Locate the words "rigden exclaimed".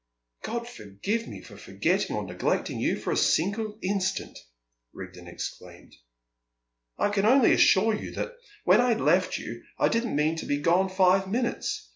4.93-5.93